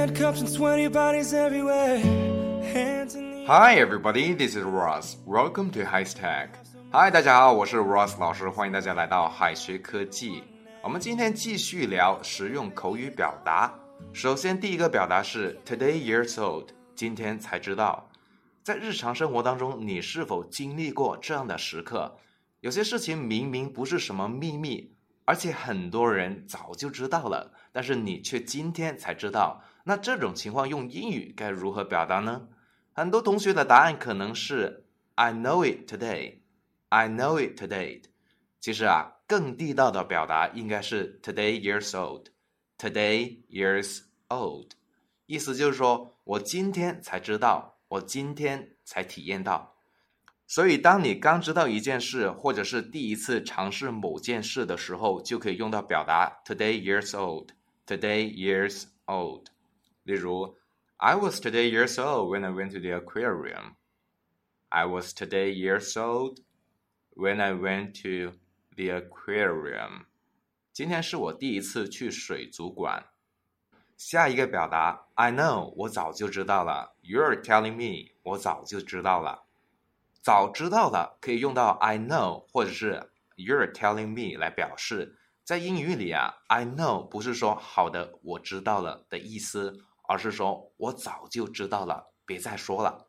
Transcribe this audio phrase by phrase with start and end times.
[0.00, 2.00] and cups twenty bodies everywhere。
[3.46, 5.18] hi everybody this is Ross.
[5.26, 6.48] Welcome to High Tech.
[6.90, 10.42] Hi，大家好，我是 Ross 老师，欢迎大家来到海学科技。
[10.82, 13.74] 我们今天继续聊实用口语表达。
[14.14, 18.08] 首先，第一个表达是 Today years old，今天才知道。
[18.62, 22.16] 在日常生活当中，你是否经历过这样的时刻？
[22.60, 24.94] 有些事情明明不是什么秘密，
[25.26, 29.62] 而且很多人早就知道了，但是你却今天才知道。
[29.84, 32.48] 那这种情况用英语该如何表达呢？
[32.92, 34.84] 很多同学的答案可能是
[35.14, 36.40] I know it today,
[36.88, 38.02] I know it today。
[38.60, 42.26] 其实啊，更地道的表达应该是 Today years old,
[42.78, 44.72] Today years old。
[45.26, 49.76] 意思就是说我今天才知道，我今天才体验到。
[50.46, 57.50] 所以，当你刚知道一件事，或者是第一次尝试某件事的时候，就可以用到表达 Today years old,
[57.86, 59.46] Today years old。
[60.02, 60.56] 例如
[60.96, 63.74] ，I was today years old when I went to the aquarium.
[64.68, 66.38] I was today years old
[67.14, 68.36] when I went to
[68.76, 70.06] the aquarium.
[70.72, 73.06] 今天是我第一次去水族馆。
[73.96, 76.96] 下一个表达，I know，我早就知道了。
[77.02, 79.44] You're telling me，我早就知道了。
[80.22, 85.18] 早知道了可以用到 I know，或者是 You're telling me 来表示。
[85.44, 93.07] 在英语里啊，I know 不是说好的，我知道了的意思，而是说我早就知道了，别再说了。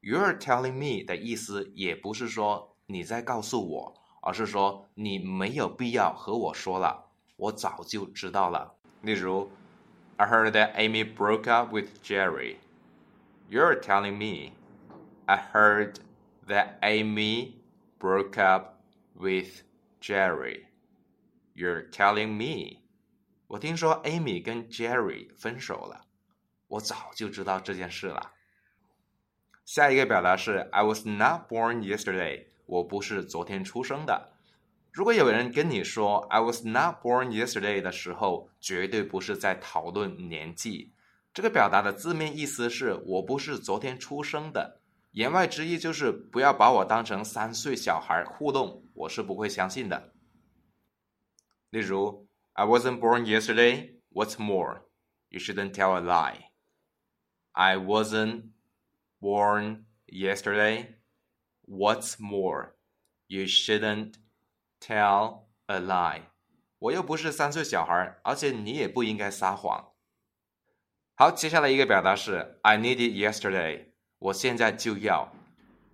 [0.00, 8.76] You're telling me 的意思也不是说你在告诉我，而是说你没有必要和我说了，我早就知道了。
[9.02, 9.50] 例如，
[10.16, 12.56] I heard that Amy broke up with Jerry.
[13.50, 14.52] You're telling me.
[15.26, 15.96] I heard
[16.46, 17.54] that Amy
[17.98, 18.80] broke up
[19.14, 19.62] with
[20.00, 20.66] Jerry.
[21.54, 22.82] You're telling me.
[23.48, 26.05] 我听说 Amy 跟 Jerry 分手了，
[26.67, 28.31] 我早就知道这件事了。
[29.65, 34.33] 下一个表达是 I was not born yesterday，我不是昨天出生的。
[34.91, 40.91] 如果有人跟你说 I was not born yesterday 的时候，绝对不是在讨论年纪。
[41.33, 44.79] 这个表达的字面意思是我不是昨天出生的，
[45.11, 50.13] 言外之意就是不要把我当成三岁小孩糊弄，我是不会相信的。
[51.69, 53.99] 例如，I wasn't born yesterday.
[54.11, 54.81] What's more,
[55.29, 56.47] you shouldn't tell a lie.
[57.59, 58.51] I wasn't
[59.19, 60.97] born yesterday.
[61.67, 62.75] What's more,
[63.27, 64.13] you shouldn't
[64.79, 66.21] tell a lie.
[66.77, 69.93] 我又不是三岁小孩，而且你也不应该撒谎。
[71.15, 73.87] 好，接下来一个表达是 I need it yesterday.
[74.19, 75.33] 我现在就要。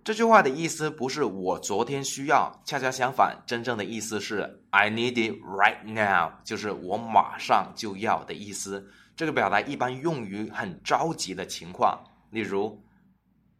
[0.04, 8.92] 这句话的意思不是我昨天需要，恰恰相反，真正的意思是 I need it right now，就是我马上就要的意思。
[9.15, 12.83] 这个表达一般用于很着急的情况，例如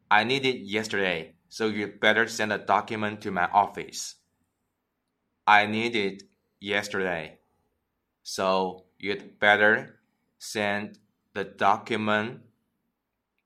[0.08, 4.14] I need it yesterday, so you better send a document to my office.
[5.44, 6.26] I need it
[6.60, 7.40] yesterday,
[8.24, 9.98] so you'd better
[10.40, 10.96] send
[11.34, 12.40] the document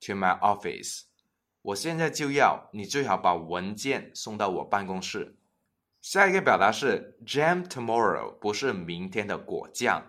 [0.02, 1.04] to my office.
[1.62, 5.38] 我现在就要，你最好把文件送到我办公室。
[6.02, 10.06] 下一个表达是 jam tomorrow，不是明天的果酱。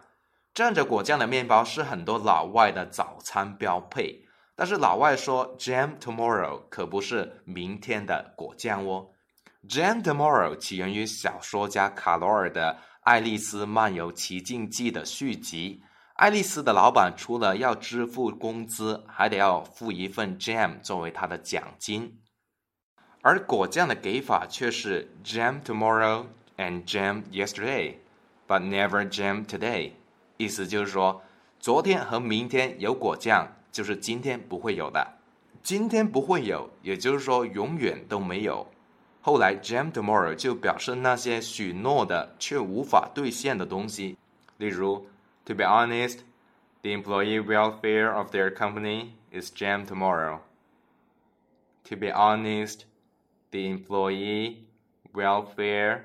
[0.54, 9.08] 蘸着果酱的面包是很多老外的早餐标配，但是老外说 jam tomorrow 可不是明天的果酱哦。
[9.68, 15.82] jam tomorrow 起源于小说家卡罗尔的《爱丽丝漫游奇境记》的续集。
[16.16, 22.20] 爱丽丝的老板除了要支付工资，还得要付一份 jam 作为他的奖金，
[23.22, 26.26] 而果酱的给法却是 jam tomorrow
[26.58, 29.94] and jam yesterday，but never jam today。
[30.40, 31.22] 意思就是说，
[31.60, 35.06] 昨天和明天有果酱，就是今天不会有的。
[35.62, 38.66] 今天不会有，也就是说永远都没有。
[39.20, 44.18] 后来 jam tomorrow 就表示那些许诺的却无法兑现的东西，
[44.58, 45.06] 例如。
[45.46, 46.20] To be honest,
[46.84, 50.42] the employee welfare of their company is jam tomorrow.
[51.86, 52.82] To be honest,
[53.50, 54.58] the employee
[55.12, 56.02] welfare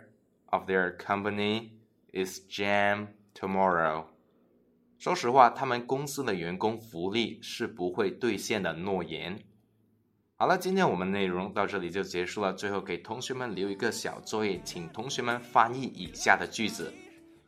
[0.47, 1.73] of their company
[2.13, 4.07] is jam tomorrow.
[5.05, 9.39] 说实话，他们公司的员工福利是不会兑现的诺言。
[10.37, 12.55] 好了，今天我们内容到这里就结束了。
[12.55, 16.91] 最后给同学们留一个小作业，请同学们翻译以下的句子。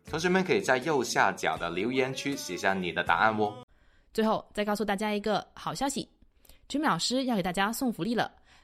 [0.05, 3.65] 同学们可以在右下角的留言区写下你的答案哦。
[4.13, 6.07] 最后再告诉大家一个好消息，
[6.69, 8.31] 君美老师要给大家送福利了。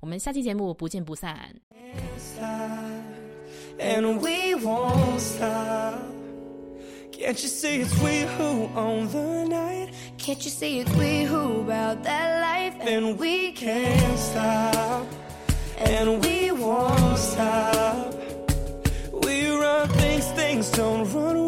[0.00, 1.54] 我们下期节目不见不散。
[3.78, 6.00] And we won't stop.
[7.10, 9.94] Can't you see it's we who own the night?
[10.18, 12.74] Can't you see it's we who about that life?
[12.80, 15.06] And we can't stop.
[15.78, 18.14] And we won't stop.
[19.12, 21.46] We run things, things don't run.
[21.46, 21.47] We